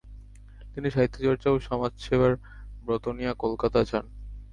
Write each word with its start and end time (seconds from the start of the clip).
তিনি 0.73 0.87
সাহিত্যচর্চা 0.91 1.49
ও 1.51 1.67
সমাজসেবার 1.67 2.33
ব্রত 2.85 3.05
নিয়ে 3.09 3.31
কলকাতা 3.43 3.79
যান। 3.83 4.05